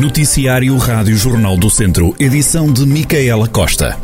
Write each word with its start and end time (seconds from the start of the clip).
Noticiário 0.00 0.76
Rádio 0.76 1.16
Jornal 1.16 1.56
do 1.56 1.68
Centro, 1.68 2.14
edição 2.20 2.72
de 2.72 2.86
Micaela 2.86 3.48
Costa. 3.48 3.98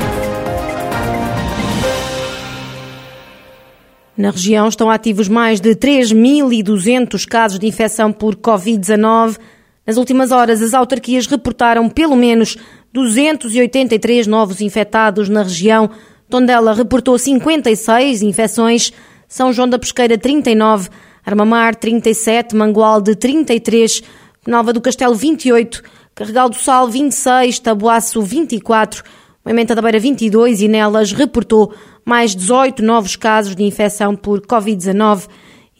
Na 4.17 4.33
região 4.33 4.67
estão 4.67 4.91
ativos 4.91 5.29
mais 5.29 5.61
de 5.61 5.73
3.200 5.77 7.25
casos 7.29 7.61
de 7.61 7.69
infecção 7.69 8.13
por 8.13 8.35
Covid-19. 8.35 9.39
Nas 9.87 9.97
últimas 9.97 10.33
horas, 10.33 10.63
as 10.63 10.75
autarquias 10.75 11.29
reportaram 11.29 11.89
pelo 11.89 12.17
menos 12.17 12.57
283 12.93 14.27
novos 14.27 14.61
infectados 14.61 15.29
na 15.29 15.45
região. 15.45 15.89
Tondela 16.29 16.75
reportou 16.75 17.17
56 17.17 18.21
infecções, 18.21 18.93
São 19.29 19.53
João 19.53 19.69
da 19.69 19.79
Pesqueira 19.79 20.19
39, 20.19 20.89
Armamar 21.25 21.77
37, 21.77 22.57
Mangualde 22.57 23.15
33, 23.15 24.03
Nova 24.47 24.73
do 24.73 24.81
Castelo 24.81 25.15
28, 25.15 25.83
Carregal 26.15 26.51
do 26.51 26.57
Sal 26.57 26.89
26, 26.89 27.59
Tabuaço 27.61 28.21
24, 28.21 29.03
Moimenta 29.45 29.75
da 29.75 29.81
Beira 29.81 29.99
22 29.99 30.61
e 30.61 30.69
nelas 30.69 31.13
reportou 31.13 31.75
mais 32.05 32.35
18 32.35 32.83
novos 32.83 33.17
casos 33.17 33.57
de 33.57 33.63
infecção 33.63 34.15
por 34.15 34.41
Covid-19 34.43 35.29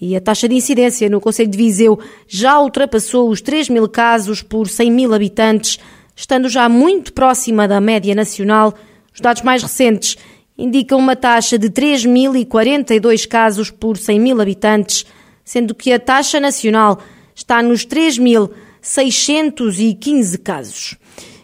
e 0.01 0.17
a 0.17 0.21
taxa 0.21 0.49
de 0.49 0.55
incidência 0.55 1.09
no 1.09 1.21
Conselho 1.21 1.51
de 1.51 1.57
Viseu 1.59 1.99
já 2.27 2.59
ultrapassou 2.59 3.29
os 3.29 3.41
3 3.41 3.69
mil 3.69 3.89
casos 3.89 4.43
por 4.43 4.69
100 4.69 4.91
mil 4.91 5.15
habitantes, 5.15 5.79
estando 6.17 6.49
já 6.49 6.69
muito 6.69 7.13
próxima 7.13 7.69
da 7.69 7.81
média 7.81 8.15
nacional. 8.15 8.75
Os 9.15 9.21
dados 9.21 9.43
mais 9.43 9.63
recentes 9.63 10.17
indicam 10.57 10.99
uma 10.99 11.17
taxa 11.17 11.59
de 11.59 11.69
3.042 11.69 13.27
casos 13.27 13.71
por 13.71 13.97
100 13.97 14.21
mil 14.21 14.41
habitantes, 14.41 15.07
sendo 15.45 15.75
que 15.75 15.93
a 15.93 15.99
taxa 15.99 16.41
nacional 16.41 16.99
está 17.35 17.63
nos 17.63 17.87
3.615 17.87 20.39
casos. 20.39 20.97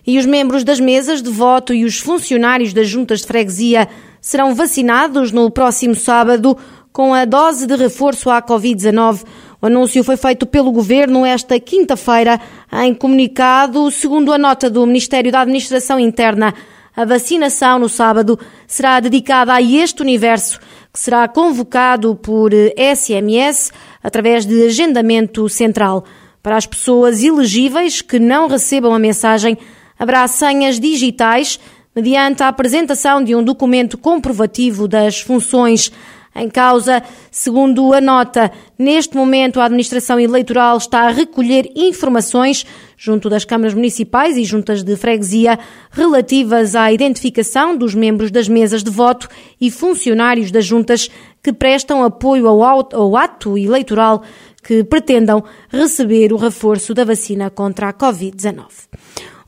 E 0.07 0.19
os 0.19 0.27
membros 0.27 0.65
das 0.65 0.81
mesas 0.81 1.23
de 1.23 1.31
voto 1.31 1.73
e 1.75 1.85
os 1.85 1.99
funcionários 1.99 2.73
das 2.73 2.89
juntas 2.89 3.21
de 3.21 3.27
freguesia 3.27 3.87
serão 4.21 4.55
vacinados 4.55 5.33
no 5.33 5.51
próximo 5.51 5.95
sábado 5.95 6.57
com 6.93 7.15
a 7.15 7.25
dose 7.25 7.67
de 7.67 7.77
reforço 7.77 8.29
à 8.31 8.43
Covid-19. 8.43 9.25
O 9.63 9.67
anúncio 9.67 10.03
foi 10.03 10.17
feito 10.17 10.47
pelo 10.47 10.73
Governo 10.73 11.25
esta 11.25 11.61
quinta-feira 11.61 12.41
em 12.73 12.95
comunicado, 12.95 13.91
segundo 13.91 14.33
a 14.33 14.39
nota 14.39 14.71
do 14.71 14.87
Ministério 14.87 15.31
da 15.31 15.43
Administração 15.43 16.01
Interna. 16.01 16.55
A 16.97 17.05
vacinação 17.05 17.79
no 17.79 17.89
sábado 17.89 18.39
será 18.67 18.99
dedicada 19.01 19.53
a 19.53 19.63
este 19.63 20.03
universo, 20.03 20.59
que 20.93 20.99
será 20.99 21.29
convocado 21.29 22.17
por 22.17 22.51
SMS 22.53 23.71
através 24.03 24.47
de 24.47 24.67
agendamento 24.67 25.49
central. 25.49 26.05
Para 26.43 26.57
as 26.57 26.67
pessoas 26.67 27.23
elegíveis 27.23 28.01
que 28.01 28.19
não 28.19 28.49
recebam 28.49 28.95
a 28.95 28.99
mensagem, 28.99 29.59
haverá 29.99 30.27
senhas 30.27 30.81
digitais 30.81 31.61
mediante 31.95 32.43
a 32.43 32.49
apresentação 32.49 33.23
de 33.23 33.35
um 33.35 33.43
documento 33.43 33.99
comprovativo 33.99 34.89
das 34.89 35.21
funções 35.21 35.93
em 36.35 36.49
causa. 36.49 37.03
Segundo 37.31 37.93
a 37.93 38.01
nota, 38.01 38.51
neste 38.79 39.17
momento 39.17 39.61
a 39.61 39.65
administração 39.65 40.19
eleitoral 40.19 40.77
está 40.77 41.03
a 41.03 41.11
recolher 41.11 41.71
informações 41.75 42.65
junto 42.97 43.29
das 43.29 43.45
câmaras 43.45 43.75
municipais 43.75 44.37
e 44.37 44.45
juntas 44.45 44.83
de 44.83 44.95
freguesia 44.97 45.59
relativas 45.91 46.75
à 46.75 46.93
identificação 46.93 47.77
dos 47.77 47.95
membros 47.95 48.31
das 48.31 48.49
mesas 48.49 48.85
de 48.85 48.91
voto 48.91 49.29
e 49.61 49.71
funcionários 49.71 50.51
das 50.51 50.65
juntas 50.65 51.11
que 51.43 51.53
prestam 51.53 52.05
apoio 52.05 52.47
ao 52.49 53.17
ato 53.17 53.57
eleitoral 53.57 54.23
que 54.63 54.85
pretendam 54.85 55.43
receber 55.71 56.33
o 56.33 56.37
reforço 56.37 56.93
da 56.95 57.05
vacina 57.05 57.51
contra 57.51 57.89
a 57.89 57.95
Covid-19. 57.95 58.89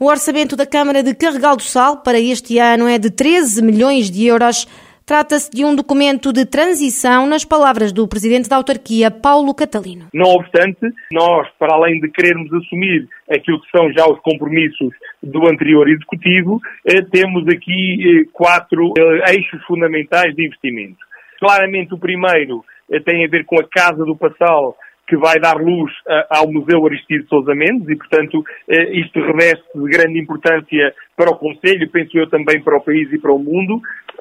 O 0.01 0.07
orçamento 0.07 0.57
da 0.57 0.67
Câmara 0.67 1.03
de 1.03 1.15
Carregal 1.15 1.57
do 1.57 1.63
Sal 1.63 1.99
para 1.99 2.19
este 2.19 2.59
ano 2.59 2.89
é 2.89 2.99
de 2.99 3.11
13 3.11 3.63
milhões 3.63 4.11
de 4.11 4.27
euros. 4.27 4.67
Trata-se 5.07 5.51
de 5.51 5.65
um 5.65 5.77
documento 5.77 6.33
de 6.33 6.47
transição, 6.47 7.27
nas 7.27 7.45
palavras 7.45 7.93
do 7.93 8.09
presidente 8.09 8.49
da 8.49 8.57
autarquia, 8.57 9.11
Paulo 9.11 9.53
Catalino. 9.55 10.07
Não 10.15 10.31
obstante, 10.31 10.93
nós, 11.13 11.49
para 11.59 11.75
além 11.75 12.01
de 12.01 12.09
querermos 12.09 12.53
assumir 12.53 13.09
aquilo 13.31 13.61
que 13.61 13.71
são 13.77 13.93
já 13.93 14.07
os 14.07 14.19
compromissos 14.21 14.93
do 15.23 15.47
anterior 15.49 15.89
executivo, 15.89 16.61
eh, 16.87 17.03
temos 17.03 17.47
aqui 17.49 18.23
eh, 18.23 18.29
quatro 18.33 18.93
eh, 18.97 19.35
eixos 19.35 19.63
fundamentais 19.67 20.35
de 20.35 20.47
investimento. 20.47 20.99
Claramente, 21.43 21.93
o 21.93 21.99
primeiro 21.99 22.65
tem 23.05 23.25
a 23.25 23.29
ver 23.29 23.45
com 23.45 23.59
a 23.59 23.69
Casa 23.69 24.05
do 24.05 24.17
Passal, 24.17 24.77
que 25.09 25.17
vai 25.17 25.41
dar 25.41 25.57
luz 25.57 25.91
uh, 26.07 26.23
ao 26.31 26.47
Museu 26.47 26.87
Aristides 26.87 27.29
Sousa 27.29 27.53
Mendes 27.53 27.89
e, 27.89 27.97
portanto, 27.97 28.39
uh, 28.39 28.93
isto 28.93 29.19
reveste 29.21 29.65
de 29.75 29.91
grande 29.91 30.21
importância 30.21 30.95
para 31.17 31.33
o 31.33 31.37
Conselho, 31.37 31.91
penso 31.91 32.17
eu 32.17 32.31
também 32.31 32.63
para 32.63 32.79
o 32.79 32.81
país 32.81 33.13
e 33.13 33.19
para 33.19 33.33
o 33.33 33.41
mundo, 33.41 33.81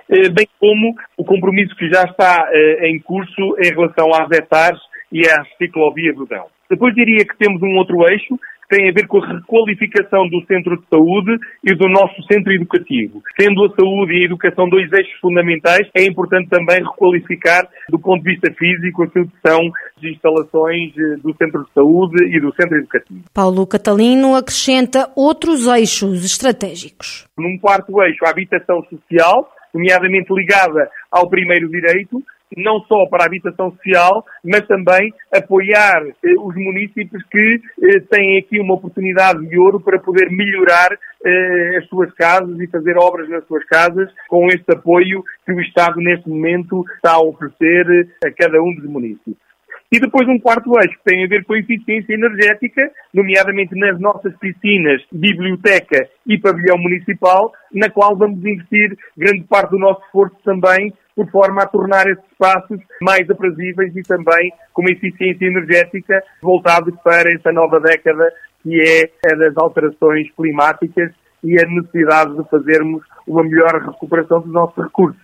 bem 0.09 0.47
como 0.59 0.95
o 1.15 1.23
compromisso 1.23 1.75
que 1.75 1.87
já 1.89 2.03
está 2.05 2.49
em 2.81 2.99
curso 2.99 3.55
em 3.59 3.69
relação 3.69 4.09
às 4.13 4.29
hectares 4.31 4.79
e 5.11 5.21
às 5.21 5.47
ciclovias 5.57 6.15
do 6.15 6.25
Dão. 6.25 6.47
Depois 6.69 6.95
diria 6.95 7.23
que 7.23 7.37
temos 7.37 7.61
um 7.61 7.77
outro 7.77 8.03
eixo 8.09 8.37
tem 8.71 8.89
a 8.89 8.93
ver 8.93 9.05
com 9.05 9.21
a 9.21 9.27
requalificação 9.27 10.29
do 10.29 10.41
centro 10.45 10.77
de 10.77 10.87
saúde 10.87 11.37
e 11.61 11.75
do 11.75 11.89
nosso 11.89 12.23
centro 12.31 12.53
educativo. 12.53 13.21
Sendo 13.39 13.65
a 13.65 13.69
saúde 13.75 14.13
e 14.13 14.21
a 14.21 14.25
educação 14.25 14.69
dois 14.69 14.89
eixos 14.93 15.19
fundamentais, 15.19 15.89
é 15.93 16.05
importante 16.05 16.47
também 16.49 16.77
requalificar, 16.81 17.67
do 17.89 17.99
ponto 17.99 18.23
de 18.23 18.31
vista 18.31 18.49
físico, 18.53 19.03
aquilo 19.03 19.27
que 19.27 19.49
são 19.49 19.59
as 19.97 20.03
instalações 20.03 20.93
eh, 20.97 21.17
do 21.21 21.35
centro 21.35 21.65
de 21.65 21.73
saúde 21.73 22.23
e 22.33 22.39
do 22.39 22.55
centro 22.55 22.77
educativo. 22.77 23.23
Paulo 23.33 23.67
Catalino 23.67 24.35
acrescenta 24.35 25.11
outros 25.17 25.67
eixos 25.67 26.23
estratégicos. 26.23 27.27
Num 27.37 27.57
quarto 27.59 28.01
eixo, 28.01 28.23
a 28.25 28.29
habitação 28.29 28.81
social, 28.89 29.49
nomeadamente 29.73 30.33
ligada 30.33 30.89
ao 31.11 31.29
primeiro 31.29 31.69
direito, 31.69 32.23
não 32.57 32.79
só 32.81 33.05
para 33.07 33.23
a 33.23 33.27
habitação 33.27 33.71
social, 33.71 34.25
mas 34.43 34.67
também 34.67 35.13
apoiar 35.33 36.03
eh, 36.23 36.33
os 36.39 36.55
municípios 36.55 37.23
que 37.29 37.61
eh, 37.83 37.99
têm 38.09 38.37
aqui 38.39 38.59
uma 38.59 38.75
oportunidade 38.75 39.45
de 39.47 39.57
ouro 39.57 39.79
para 39.79 39.99
poder 39.99 40.29
melhorar 40.29 40.89
eh, 41.25 41.77
as 41.77 41.87
suas 41.87 42.13
casas 42.13 42.59
e 42.59 42.67
fazer 42.67 42.97
obras 42.97 43.29
nas 43.29 43.45
suas 43.47 43.63
casas 43.65 44.09
com 44.27 44.47
este 44.47 44.71
apoio 44.71 45.23
que 45.45 45.53
o 45.53 45.61
Estado 45.61 45.95
neste 45.97 46.27
momento 46.27 46.83
está 46.95 47.13
a 47.13 47.21
oferecer 47.21 48.09
a 48.25 48.31
cada 48.31 48.61
um 48.61 48.75
dos 48.75 48.85
municípios. 48.85 49.51
E 49.91 49.99
depois 49.99 50.25
um 50.29 50.39
quarto 50.39 50.71
eixo 50.79 50.97
que 50.99 51.03
tem 51.03 51.25
a 51.25 51.27
ver 51.27 51.43
com 51.43 51.51
a 51.51 51.59
eficiência 51.59 52.13
energética, 52.13 52.89
nomeadamente 53.13 53.75
nas 53.75 53.99
nossas 53.99 54.33
piscinas, 54.37 55.01
biblioteca 55.11 56.07
e 56.25 56.39
pavilhão 56.39 56.77
municipal, 56.77 57.51
na 57.73 57.89
qual 57.89 58.15
vamos 58.17 58.39
investir 58.39 58.97
grande 59.17 59.43
parte 59.43 59.71
do 59.71 59.79
nosso 59.79 60.01
esforço 60.05 60.37
também 60.45 60.93
por 61.15 61.29
forma 61.29 61.63
a 61.63 61.67
tornar 61.67 62.07
esses 62.07 62.23
espaços 62.31 62.79
mais 63.01 63.29
aprazíveis 63.29 63.95
e 63.95 64.01
também 64.03 64.51
com 64.73 64.81
uma 64.81 64.91
eficiência 64.91 65.45
energética 65.45 66.23
voltados 66.41 66.93
para 67.03 67.31
esta 67.33 67.51
nova 67.51 67.79
década 67.79 68.31
que 68.63 68.79
é 68.79 69.31
a 69.31 69.35
das 69.35 69.57
alterações 69.57 70.29
climáticas 70.35 71.11
e 71.43 71.59
a 71.59 71.65
necessidade 71.67 72.35
de 72.35 72.49
fazermos 72.49 73.03
uma 73.27 73.43
melhor 73.43 73.81
recuperação 73.81 74.41
dos 74.41 74.51
nossos 74.51 74.83
recursos. 74.83 75.21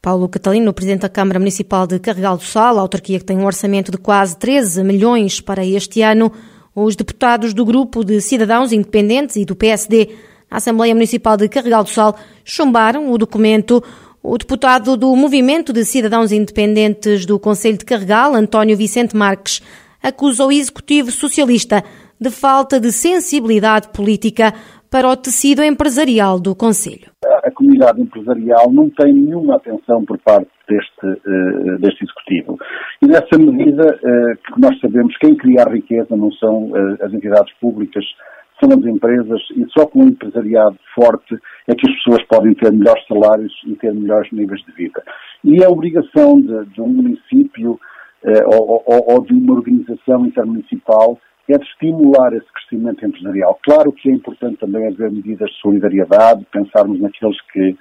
Paulo 0.00 0.28
Catalino, 0.28 0.72
Presidente 0.72 1.02
da 1.02 1.08
Câmara 1.08 1.38
Municipal 1.38 1.86
de 1.86 1.98
Carregal 1.98 2.36
do 2.36 2.42
Sal, 2.42 2.78
a 2.78 2.80
autarquia 2.80 3.18
que 3.18 3.24
tem 3.24 3.36
um 3.36 3.44
orçamento 3.44 3.90
de 3.90 3.98
quase 3.98 4.38
13 4.38 4.84
milhões 4.84 5.40
para 5.40 5.64
este 5.64 6.02
ano. 6.02 6.32
Os 6.74 6.94
deputados 6.94 7.52
do 7.52 7.64
Grupo 7.64 8.04
de 8.04 8.20
Cidadãos 8.20 8.72
Independentes 8.72 9.36
e 9.36 9.44
do 9.44 9.56
PSD 9.56 10.14
na 10.50 10.58
Assembleia 10.58 10.94
Municipal 10.94 11.36
de 11.36 11.48
Carregal 11.48 11.82
do 11.82 11.90
Sal 11.90 12.16
chumbaram 12.44 13.10
o 13.10 13.18
documento. 13.18 13.82
O 14.22 14.36
deputado 14.36 14.96
do 14.96 15.14
Movimento 15.14 15.72
de 15.72 15.84
Cidadãos 15.84 16.32
Independentes 16.32 17.24
do 17.24 17.38
Conselho 17.38 17.78
de 17.78 17.84
Carregal, 17.84 18.34
António 18.34 18.76
Vicente 18.76 19.16
Marques, 19.16 19.62
acusa 20.02 20.44
o 20.44 20.50
Executivo 20.50 21.12
Socialista 21.12 21.84
de 22.20 22.28
falta 22.28 22.80
de 22.80 22.90
sensibilidade 22.90 23.88
política 23.88 24.52
para 24.90 25.08
o 25.08 25.16
tecido 25.16 25.62
empresarial 25.62 26.40
do 26.40 26.54
Conselho. 26.54 27.12
A 27.44 27.50
comunidade 27.52 28.00
empresarial 28.00 28.72
não 28.72 28.90
tem 28.90 29.12
nenhuma 29.12 29.56
atenção 29.56 30.04
por 30.04 30.18
parte 30.18 30.50
deste, 30.68 31.06
uh, 31.06 31.78
deste 31.78 32.04
Executivo. 32.04 32.58
E 33.00 33.06
nessa 33.06 33.38
medida, 33.38 33.84
uh, 33.84 34.54
que 34.54 34.60
nós 34.60 34.78
sabemos 34.80 35.16
quem 35.18 35.36
cria 35.36 35.62
a 35.62 35.70
riqueza 35.70 36.16
não 36.16 36.32
são 36.32 36.70
uh, 36.70 36.98
as 37.00 37.12
entidades 37.12 37.52
públicas, 37.60 38.04
são 38.60 38.76
as 38.76 38.84
empresas 38.84 39.40
e 39.56 39.64
só 39.70 39.86
com 39.86 40.00
um 40.00 40.08
empresariado 40.08 40.76
forte 40.94 41.38
é 41.68 41.74
que 41.74 41.88
as 41.88 41.94
pessoas 41.96 42.22
podem 42.24 42.54
ter 42.54 42.72
melhores 42.72 43.06
salários 43.06 43.52
e 43.66 43.74
ter 43.76 43.92
melhores 43.94 44.30
níveis 44.32 44.60
de 44.64 44.72
vida. 44.72 45.02
E 45.44 45.62
a 45.62 45.68
obrigação 45.68 46.40
de, 46.40 46.64
de 46.66 46.80
um 46.80 46.88
município 46.88 47.78
eh, 48.24 48.44
ou, 48.46 48.82
ou, 48.86 49.12
ou, 49.12 49.22
de 49.22 49.34
uma 49.34 49.54
organização 49.54 50.26
intermunicipal 50.26 51.18
é 51.48 51.56
de 51.56 51.64
estimular 51.64 52.32
esse 52.32 52.46
crescimento 52.52 53.06
empresarial. 53.06 53.58
Claro 53.62 53.92
que 53.92 54.10
é 54.10 54.12
importante 54.12 54.58
também 54.58 54.86
haver 54.86 55.12
medidas 55.12 55.48
de 55.50 55.60
solidariedade, 55.60 56.46
pensarmos 56.50 57.00
naqueles 57.00 57.40
que 57.52 57.76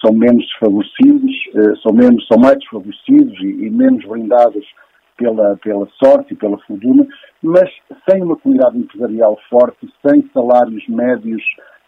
são 0.00 0.14
menos 0.14 0.44
desfavorecidos, 0.46 1.32
eh, 1.54 1.74
são, 1.82 1.92
menos, 1.92 2.26
são 2.28 2.38
mais 2.40 2.58
desfavorecidos 2.58 3.38
e, 3.40 3.66
e 3.66 3.70
menos 3.70 4.04
blindados 4.04 4.64
pela, 5.16 5.56
pela 5.56 5.88
sorte 6.02 6.32
e 6.32 6.36
pela 6.36 6.58
fortuna, 6.58 7.06
mas 7.42 7.68
sem 8.08 8.22
uma 8.22 8.36
comunidade 8.36 8.78
empresarial 8.78 9.36
forte, 9.50 9.88
sem 10.06 10.28
salários 10.32 10.86
médios 10.88 11.42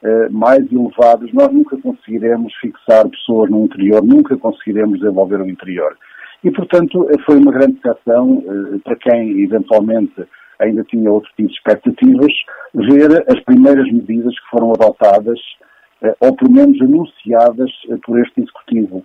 eh, 0.05 0.29
mais 0.29 0.71
elevados, 0.71 1.33
nós 1.33 1.51
nunca 1.51 1.79
conseguiremos 1.79 2.53
fixar 2.61 3.09
pessoas 3.09 3.51
no 3.51 3.65
interior, 3.65 4.05
nunca 4.05 4.37
conseguiremos 4.37 5.01
desenvolver 5.01 5.41
o 5.41 5.49
interior. 5.49 5.97
E, 6.45 6.51
portanto, 6.51 7.09
eh, 7.09 7.23
foi 7.25 7.39
uma 7.39 7.51
grande 7.51 7.81
decepção 7.81 8.45
eh, 8.47 8.79
para 8.85 8.97
quem, 8.97 9.43
eventualmente, 9.43 10.13
ainda 10.61 10.85
tinha 10.85 11.11
outro 11.11 11.31
tipo 11.35 11.49
de 11.49 11.55
expectativas, 11.55 12.33
ver 12.75 13.25
as 13.33 13.41
primeiras 13.45 13.91
medidas 13.91 14.39
que 14.39 14.51
foram 14.51 14.73
adotadas, 14.73 15.41
ou 16.21 16.37
pelo 16.37 16.53
menos 16.53 16.79
anunciadas 16.83 17.71
por 18.05 18.21
este 18.21 18.43
Executivo. 18.43 19.05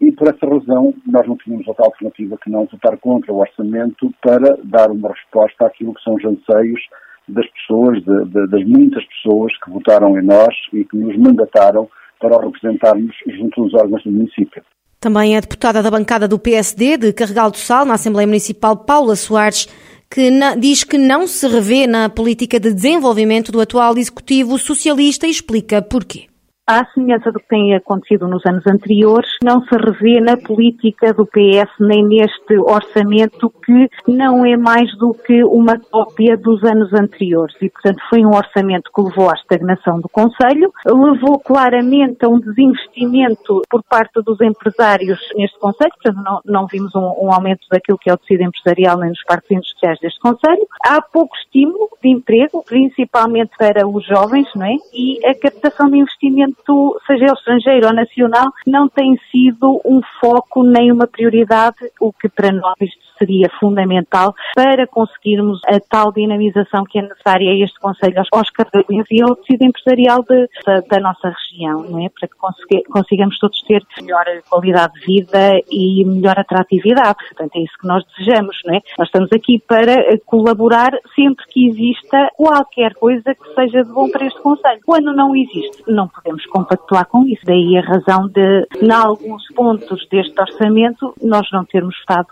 E 0.00 0.12
por 0.12 0.28
essa 0.28 0.46
razão 0.46 0.94
nós 1.06 1.26
não 1.26 1.36
tínhamos 1.36 1.68
outra 1.68 1.84
alternativa 1.84 2.38
que 2.42 2.50
não 2.50 2.66
votar 2.66 2.96
contra 2.98 3.32
o 3.32 3.38
orçamento 3.38 4.12
para 4.22 4.56
dar 4.64 4.90
uma 4.90 5.10
resposta 5.10 5.66
àquilo 5.66 5.94
que 5.94 6.02
são 6.02 6.14
os 6.14 6.24
anseios 6.24 6.80
das 7.28 7.46
pessoas, 7.50 8.02
de, 8.04 8.24
de, 8.26 8.46
das 8.48 8.64
muitas 8.64 9.04
pessoas 9.04 9.52
que 9.62 9.70
votaram 9.70 10.18
em 10.18 10.24
nós 10.24 10.54
e 10.72 10.84
que 10.84 10.96
nos 10.96 11.16
mandataram 11.16 11.88
para 12.20 12.40
representarmos 12.40 13.14
junto 13.26 13.64
dos 13.64 13.74
órgãos 13.74 14.02
do 14.04 14.10
município. 14.10 14.62
Também 15.00 15.36
a 15.36 15.40
deputada 15.40 15.82
da 15.82 15.90
bancada 15.90 16.26
do 16.26 16.38
PSD 16.38 16.96
de 16.96 17.12
Carregal 17.12 17.50
do 17.50 17.56
Sal, 17.56 17.84
na 17.84 17.94
Assembleia 17.94 18.26
Municipal, 18.26 18.76
Paula 18.76 19.14
Soares, 19.14 19.68
que 20.10 20.30
na, 20.30 20.56
diz 20.56 20.82
que 20.82 20.98
não 20.98 21.26
se 21.26 21.46
revê 21.46 21.86
na 21.86 22.08
política 22.08 22.58
de 22.58 22.72
desenvolvimento 22.72 23.52
do 23.52 23.60
atual 23.60 23.96
Executivo 23.96 24.58
Socialista 24.58 25.26
e 25.26 25.30
explica 25.30 25.80
porquê 25.80 26.26
à 26.68 26.84
semelhança 26.92 27.32
do 27.32 27.40
que 27.40 27.48
tem 27.48 27.74
acontecido 27.74 28.28
nos 28.28 28.44
anos 28.44 28.66
anteriores, 28.66 29.30
não 29.42 29.62
se 29.62 29.74
revê 29.74 30.20
na 30.20 30.36
política 30.36 31.14
do 31.14 31.24
PS 31.24 31.72
nem 31.80 32.04
neste 32.04 32.58
orçamento 32.58 33.50
que 33.64 33.88
não 34.06 34.44
é 34.44 34.54
mais 34.54 34.94
do 34.98 35.14
que 35.14 35.42
uma 35.44 35.78
cópia 35.78 36.36
dos 36.36 36.62
anos 36.64 36.92
anteriores. 36.92 37.54
E, 37.62 37.70
portanto, 37.70 38.02
foi 38.10 38.24
um 38.24 38.34
orçamento 38.34 38.90
que 38.94 39.00
levou 39.00 39.30
à 39.30 39.32
estagnação 39.32 39.98
do 39.98 40.08
Conselho, 40.10 40.70
levou 40.84 41.38
claramente 41.38 42.24
a 42.24 42.28
um 42.28 42.38
desinvestimento 42.38 43.62
por 43.70 43.82
parte 43.84 44.20
dos 44.22 44.38
empresários 44.42 45.18
neste 45.36 45.58
Conselho, 45.58 45.92
portanto, 46.02 46.22
não, 46.22 46.40
não 46.44 46.66
vimos 46.66 46.94
um, 46.94 47.00
um, 47.00 47.32
aumento 47.32 47.66
daquilo 47.70 47.98
que 47.98 48.10
é 48.10 48.12
o 48.12 48.18
tecido 48.18 48.42
empresarial 48.42 48.98
nem 48.98 49.08
nos 49.08 49.24
parques 49.24 49.50
industriais 49.50 49.98
deste 50.00 50.20
Conselho. 50.20 50.66
Há 50.84 51.00
pouco 51.00 51.34
estímulo 51.36 51.88
de 52.02 52.10
emprego, 52.10 52.62
principalmente 52.62 53.52
para 53.58 53.88
os 53.88 54.04
jovens, 54.06 54.46
não 54.54 54.66
é? 54.66 54.74
E 54.92 55.18
a 55.26 55.34
captação 55.34 55.90
de 55.90 55.98
investimento 55.98 56.57
seja 57.06 57.24
ele 57.24 57.32
estrangeiro 57.32 57.86
ou 57.86 57.92
nacional, 57.92 58.52
não 58.66 58.88
tem 58.88 59.18
sido 59.30 59.80
um 59.84 60.00
foco 60.20 60.62
nem 60.62 60.92
uma 60.92 61.06
prioridade, 61.06 61.90
o 62.00 62.12
que 62.12 62.28
para 62.28 62.52
nós 62.52 62.76
seria 63.18 63.48
fundamental 63.58 64.34
para 64.54 64.86
conseguirmos 64.86 65.60
a 65.66 65.78
tal 65.80 66.12
dinamização 66.12 66.84
que 66.84 66.98
é 66.98 67.02
necessária 67.02 67.50
a 67.50 67.64
este 67.64 67.78
Conselho 67.80 68.22
aos 68.32 68.50
carreiros 68.50 69.06
e 69.10 69.22
ao 69.22 69.36
tecido 69.36 69.64
empresarial 69.64 70.22
de, 70.22 70.48
da, 70.64 70.80
da, 70.80 71.00
nossa 71.00 71.28
região, 71.30 71.82
não 71.82 72.04
é? 72.04 72.08
Para 72.08 72.28
que 72.28 72.82
consigamos 72.84 73.38
todos 73.38 73.60
ter 73.62 73.82
melhor 74.00 74.24
qualidade 74.48 74.94
de 74.94 75.06
vida 75.06 75.60
e 75.70 76.04
melhor 76.04 76.38
atratividade. 76.38 77.18
Portanto, 77.28 77.56
é 77.56 77.60
isso 77.60 77.72
que 77.80 77.86
nós 77.86 78.04
desejamos, 78.16 78.56
não 78.64 78.74
é? 78.74 78.80
Nós 78.98 79.08
estamos 79.08 79.32
aqui 79.32 79.62
para 79.66 80.18
colaborar 80.26 80.90
sempre 81.14 81.44
que 81.48 81.68
exista 81.68 82.30
qualquer 82.36 82.94
coisa 82.94 83.34
que 83.34 83.54
seja 83.54 83.84
de 83.84 83.92
bom 83.92 84.08
para 84.10 84.26
este 84.26 84.40
Conselho. 84.40 84.80
Quando 84.84 85.12
não 85.14 85.34
existe, 85.34 85.82
não 85.86 86.08
podemos 86.08 86.44
compactuar 86.46 87.06
com 87.06 87.24
isso. 87.24 87.42
Daí 87.44 87.76
a 87.76 87.82
razão 87.82 88.28
de, 88.28 88.66
em 88.82 88.92
alguns 88.92 89.42
pontos 89.54 90.06
deste 90.08 90.38
orçamento, 90.40 91.14
nós 91.22 91.46
não 91.52 91.64
termos 91.64 91.94
estado 91.96 92.28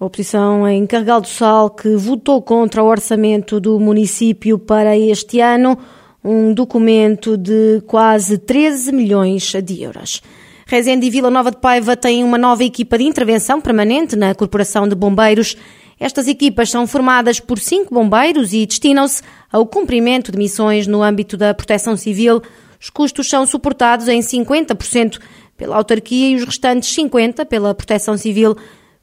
A 0.00 0.04
oposição 0.04 0.66
em 0.68 0.86
Carregal 0.86 1.20
do 1.20 1.28
Sal, 1.28 1.70
que 1.70 1.96
votou 1.96 2.42
contra 2.42 2.82
o 2.82 2.86
orçamento 2.86 3.60
do 3.60 3.78
município 3.78 4.58
para 4.58 4.96
este 4.96 5.40
ano, 5.40 5.78
um 6.22 6.52
documento 6.52 7.36
de 7.36 7.82
quase 7.86 8.38
13 8.38 8.92
milhões 8.92 9.52
de 9.62 9.82
euros. 9.82 10.20
Rezende 10.66 11.06
e 11.06 11.10
Vila 11.10 11.30
Nova 11.30 11.50
de 11.50 11.58
Paiva 11.58 11.96
têm 11.96 12.24
uma 12.24 12.38
nova 12.38 12.64
equipa 12.64 12.98
de 12.98 13.04
intervenção 13.04 13.60
permanente 13.60 14.16
na 14.16 14.34
Corporação 14.34 14.88
de 14.88 14.94
Bombeiros. 14.94 15.56
Estas 16.00 16.26
equipas 16.26 16.70
são 16.70 16.86
formadas 16.86 17.38
por 17.38 17.58
cinco 17.58 17.94
bombeiros 17.94 18.52
e 18.52 18.66
destinam-se 18.66 19.22
ao 19.52 19.66
cumprimento 19.66 20.32
de 20.32 20.38
missões 20.38 20.86
no 20.86 21.02
âmbito 21.02 21.36
da 21.36 21.54
proteção 21.54 21.96
civil, 21.96 22.42
os 22.84 22.90
custos 22.90 23.30
são 23.30 23.46
suportados 23.46 24.08
em 24.08 24.20
50% 24.20 25.18
pela 25.56 25.76
autarquia 25.76 26.28
e 26.28 26.36
os 26.36 26.44
restantes 26.44 26.94
50% 26.94 27.46
pela 27.46 27.74
Proteção 27.74 28.14
Civil. 28.18 28.54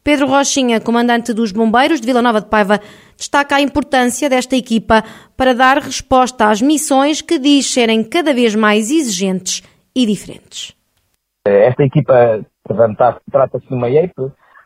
Pedro 0.04 0.26
Rochinha, 0.26 0.82
comandante 0.82 1.32
dos 1.32 1.52
Bombeiros 1.52 2.02
de 2.02 2.08
Vila 2.08 2.24
Nova 2.24 2.42
de 2.42 2.48
Paiva, 2.48 2.80
destaca 3.16 3.58
a 3.58 3.62
importância 3.62 4.28
desta 4.28 4.56
equipa 4.56 5.04
para 5.38 5.54
dar 5.54 5.78
resposta 5.78 6.50
às 6.50 6.60
missões 6.60 7.22
que 7.22 7.38
diz 7.38 7.72
serem 7.72 8.04
cada 8.04 8.34
vez 8.34 8.56
mais 8.56 8.90
exigentes 8.90 9.62
e 9.96 10.06
diferentes. 10.08 10.76
Esta 11.46 11.84
equipa, 11.84 12.44
trata-se 13.32 13.68
de 13.68 13.74
uma 13.76 13.90
EIP, 13.90 14.14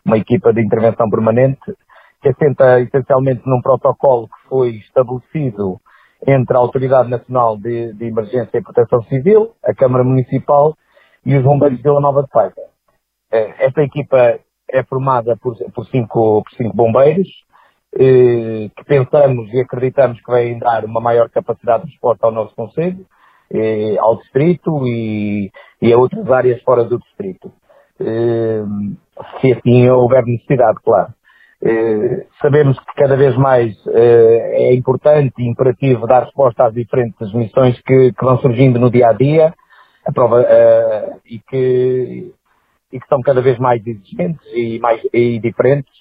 uma 0.06 0.18
equipa 0.18 0.54
de 0.54 0.62
intervenção 0.62 1.10
permanente, 1.10 1.74
que 2.22 2.30
assenta 2.30 2.80
essencialmente 2.80 3.42
num 3.46 3.62
protocolo 3.62 4.28
que 4.28 4.50
foi 4.50 4.70
estabelecido 4.78 5.82
entre 6.26 6.56
a 6.56 6.60
Autoridade 6.60 7.10
Nacional 7.10 7.58
de, 7.58 7.92
de 7.94 8.06
Emergência 8.06 8.58
e 8.58 8.62
Proteção 8.62 9.04
Civil, 9.04 9.52
a 9.64 9.74
Câmara 9.74 10.04
Municipal 10.04 10.78
e 11.26 11.36
os 11.36 11.44
Bombeiros 11.44 11.78
de 11.78 11.84
Vila 11.84 12.00
Nova 12.00 12.24
de 12.24 12.30
Paiva. 12.30 12.56
Eh, 13.32 13.54
esta 13.60 13.84
equipa 13.84 14.40
é 14.70 14.84
formada 14.84 15.38
por, 15.38 15.56
por, 15.74 15.86
cinco, 15.88 16.44
por 16.44 16.52
cinco 16.56 16.76
bombeiros, 16.76 17.28
eh, 17.98 18.70
que 18.76 18.84
pensamos 18.86 19.54
e 19.54 19.60
acreditamos 19.62 20.22
que 20.22 20.32
vêm 20.32 20.60
dar 20.60 20.86
uma 20.86 21.00
maior 21.02 21.30
capacidade 21.30 21.86
de 21.86 21.92
resposta 21.92 22.26
ao 22.26 22.32
nosso 22.32 22.56
Conselho, 22.56 23.06
eh, 23.54 23.96
ao 24.00 24.18
Distrito 24.18 24.88
e, 24.88 25.52
e, 25.82 25.94
a 25.94 25.98
outras 25.98 26.30
áreas 26.30 26.62
fora 26.64 26.84
do 26.84 27.00
Distrito. 27.00 27.52
se 29.40 29.54
assim 29.54 29.90
houver 29.90 30.26
necessidade, 30.26 30.78
claro. 30.84 31.14
Eh, 31.64 32.28
sabemos 32.42 32.78
que 32.78 32.94
cada 32.96 33.16
vez 33.16 33.36
mais 33.38 33.76
eh, 33.88 34.70
é 34.70 34.74
importante 34.76 35.34
e 35.40 35.50
imperativo 35.50 36.06
dar 36.06 36.26
resposta 36.26 36.66
às 36.66 36.74
diferentes 36.74 37.34
missões 37.34 37.82
que, 37.82 38.12
que 38.12 38.26
vão 38.26 38.38
surgindo 38.40 38.80
no 38.80 38.92
dia 38.92 39.10
a 39.10 39.14
dia 39.14 39.54
a 40.06 40.12
prova, 40.12 40.42
eh, 40.44 41.18
e, 41.26 41.40
que, 41.40 42.32
e 42.92 43.00
que 43.00 43.08
são 43.08 43.22
cada 43.22 43.42
vez 43.42 43.58
mais 43.58 43.86
exigentes 43.86 44.42
e, 44.54 44.80
mais, 44.80 45.02
e 45.14 45.40
diferentes. 45.40 45.92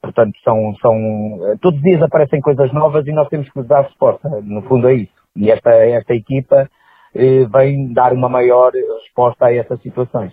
portanto, 0.00 0.32
são, 0.44 0.74
são, 0.80 1.56
todos 1.60 1.78
os 1.78 1.84
dias 1.84 2.02
aparecem 2.02 2.40
coisas 2.40 2.72
novas 2.72 3.06
e 3.06 3.12
nós 3.12 3.28
temos 3.28 3.50
que 3.50 3.62
dar 3.62 3.82
resposta. 3.82 4.28
No 4.42 4.62
fundo 4.62 4.88
é 4.88 4.94
isso. 4.94 5.12
E 5.36 5.50
esta, 5.50 5.70
esta 5.70 6.14
equipa 6.14 6.68
vem 7.14 7.92
dar 7.92 8.12
uma 8.12 8.28
maior 8.28 8.72
resposta 9.02 9.46
a 9.46 9.54
essas 9.54 9.80
situações. 9.82 10.30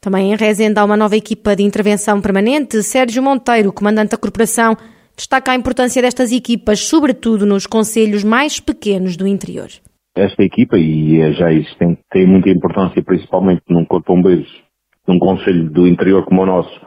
Também 0.00 0.32
em 0.32 0.36
Rezende 0.36 0.78
há 0.78 0.84
uma 0.84 0.96
nova 0.96 1.14
equipa 1.14 1.54
de 1.54 1.62
intervenção 1.62 2.22
permanente. 2.22 2.82
Sérgio 2.82 3.22
Monteiro, 3.22 3.72
comandante 3.72 4.12
da 4.12 4.16
corporação, 4.16 4.74
destaca 5.14 5.52
a 5.52 5.54
importância 5.54 6.00
destas 6.00 6.32
equipas, 6.32 6.80
sobretudo 6.80 7.44
nos 7.44 7.66
conselhos 7.66 8.24
mais 8.24 8.58
pequenos 8.58 9.16
do 9.16 9.26
interior. 9.26 9.68
Esta 10.16 10.42
equipa, 10.42 10.78
e 10.78 11.20
é 11.20 11.32
já 11.32 11.52
existente, 11.52 12.00
tem 12.10 12.26
muita 12.26 12.48
importância, 12.48 13.02
principalmente 13.02 13.62
num 13.68 13.84
corpo 13.84 14.14
de 14.14 14.22
bombeiros, 14.22 14.62
num 15.06 15.18
conselho 15.18 15.70
do 15.70 15.86
interior 15.86 16.24
como 16.24 16.42
o 16.42 16.46
nosso, 16.46 16.80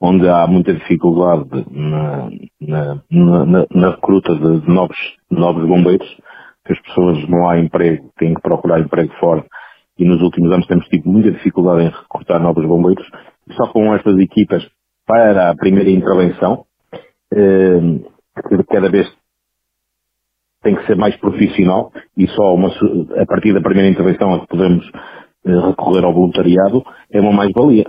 onde 0.00 0.28
há 0.28 0.46
muita 0.46 0.74
dificuldade 0.74 1.48
na, 1.70 2.30
na, 2.60 3.02
na, 3.10 3.66
na 3.70 3.90
recruta 3.90 4.34
de 4.34 4.68
novos, 4.68 4.96
novos 5.30 5.66
bombeiros, 5.66 6.06
que 6.64 6.72
as 6.72 6.80
pessoas 6.80 7.28
não 7.28 7.48
há 7.48 7.58
emprego, 7.58 8.10
têm 8.18 8.34
que 8.34 8.42
procurar 8.42 8.80
emprego 8.80 9.12
fora 9.20 9.44
e 9.98 10.04
nos 10.04 10.20
últimos 10.22 10.50
anos 10.52 10.66
temos 10.66 10.86
tido 10.88 11.08
muita 11.08 11.30
dificuldade 11.30 11.84
em 11.84 11.88
recrutar 11.88 12.40
novos 12.40 12.66
bombeiros. 12.66 13.06
Só 13.52 13.68
com 13.68 13.94
estas 13.94 14.18
equipas 14.18 14.66
para 15.06 15.50
a 15.50 15.56
primeira 15.56 15.90
intervenção, 15.90 16.64
eh, 17.32 17.80
que 18.48 18.64
cada 18.64 18.90
vez 18.90 19.06
tem 20.62 20.74
que 20.74 20.86
ser 20.86 20.96
mais 20.96 21.16
profissional 21.16 21.92
e 22.16 22.26
só 22.28 22.54
uma, 22.54 22.68
a 22.68 23.26
partir 23.26 23.52
da 23.52 23.60
primeira 23.60 23.88
intervenção 23.88 24.34
é 24.34 24.40
que 24.40 24.46
podemos 24.48 24.84
eh, 24.86 25.23
recorrer 25.44 26.04
ao 26.04 26.12
voluntariado, 26.12 26.84
é 27.10 27.20
uma 27.20 27.32
mais-valia. 27.32 27.86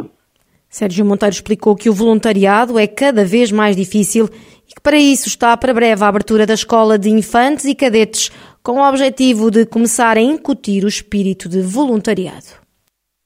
Sérgio 0.70 1.06
Monteiro 1.06 1.34
explicou 1.34 1.76
que 1.76 1.90
o 1.90 1.94
voluntariado 1.94 2.78
é 2.78 2.86
cada 2.86 3.24
vez 3.24 3.52
mais 3.52 3.76
difícil 3.76 4.26
e 4.70 4.74
que 4.76 4.82
para 4.82 4.98
isso 4.98 5.28
está 5.28 5.56
para 5.56 5.74
breve 5.74 6.04
a 6.04 6.08
abertura 6.08 6.46
da 6.46 6.54
escola 6.54 7.00
de 7.00 7.10
infantes 7.10 7.66
e 7.66 7.76
cadetes, 7.76 8.30
com 8.62 8.80
o 8.80 8.90
objetivo 8.90 9.50
de 9.50 9.66
começar 9.66 10.18
a 10.18 10.22
incutir 10.22 10.84
o 10.84 10.88
espírito 10.88 11.48
de 11.48 11.62
voluntariado. 11.62 12.60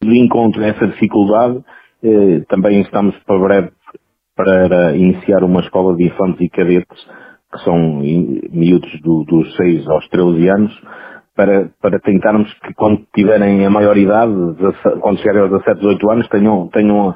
De 0.03 0.17
encontro 0.17 0.63
a 0.63 0.67
essa 0.67 0.87
dificuldade, 0.87 1.63
eh, 2.03 2.41
também 2.47 2.81
estamos 2.81 3.15
para 3.25 3.39
breve 3.39 3.71
para 4.39 4.95
iniciar 4.95 5.43
uma 5.43 5.59
escola 5.59 5.93
de 5.97 6.05
infantes 6.05 6.39
e 6.39 6.47
cadetes, 6.47 6.97
que 7.51 7.61
são 7.65 7.99
miúdos 7.99 8.89
do, 9.01 9.25
dos 9.25 9.53
6 9.57 9.85
aos 9.89 10.07
13 10.07 10.47
anos, 10.47 10.81
para, 11.39 11.69
para 11.81 11.99
tentarmos 12.01 12.53
que 12.65 12.73
quando 12.73 13.05
tiverem 13.15 13.65
a 13.65 13.69
maioridade, 13.69 14.33
quando 14.99 15.19
chegarem 15.19 15.43
aos 15.43 15.51
17, 15.51 15.79
18 15.79 16.11
anos, 16.11 16.27
tenham, 16.27 16.67
tenham 16.67 17.15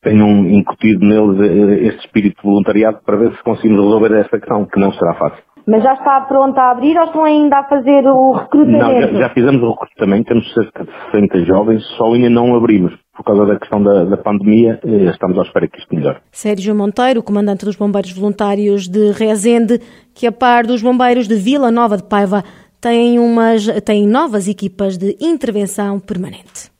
tenham 0.00 0.46
incutido 0.46 1.04
neles 1.04 1.40
este 1.82 2.06
espírito 2.06 2.40
de 2.40 2.48
voluntariado 2.48 3.00
para 3.04 3.16
ver 3.16 3.32
se 3.32 3.42
conseguimos 3.42 3.82
resolver 3.82 4.12
essa 4.12 4.38
questão, 4.38 4.64
que 4.64 4.78
não 4.78 4.92
será 4.92 5.14
fácil. 5.14 5.42
Mas 5.66 5.82
já 5.82 5.94
está 5.94 6.20
pronta 6.22 6.60
a 6.60 6.70
abrir 6.72 6.96
ou 6.96 7.04
estão 7.04 7.24
ainda 7.24 7.58
a 7.58 7.64
fazer 7.64 8.06
o 8.06 8.32
recrutamento? 8.32 8.84
Não, 8.84 9.00
já, 9.00 9.12
já 9.12 9.28
fizemos 9.30 9.62
o 9.62 9.70
recrutamento, 9.70 10.28
temos 10.28 10.54
cerca 10.54 10.84
de 10.84 10.90
60 11.12 11.44
jovens, 11.44 11.84
só 11.96 12.12
ainda 12.12 12.30
não 12.30 12.54
abrimos. 12.54 12.92
Por 13.14 13.24
causa 13.24 13.44
da 13.46 13.58
questão 13.58 13.82
da, 13.82 14.04
da 14.04 14.16
pandemia, 14.16 14.80
eh, 14.84 15.10
estamos 15.10 15.38
à 15.38 15.42
espera 15.42 15.68
que 15.68 15.78
isto 15.78 15.94
melhore. 15.94 16.18
Sérgio 16.32 16.74
Monteiro, 16.74 17.22
comandante 17.22 17.64
dos 17.64 17.76
Bombeiros 17.76 18.12
Voluntários 18.12 18.88
de 18.88 19.12
Rezende, 19.12 19.78
que 20.14 20.26
a 20.26 20.32
par 20.32 20.66
dos 20.66 20.82
bombeiros 20.82 21.28
de 21.28 21.34
Vila 21.36 21.70
Nova 21.70 21.96
de 21.96 22.04
Paiva, 22.04 22.42
tem, 22.82 23.16
umas, 23.20 23.64
tem 23.84 24.08
novas 24.08 24.48
equipas 24.48 24.98
de 24.98 25.16
intervenção 25.20 26.00
permanente. 26.00 26.71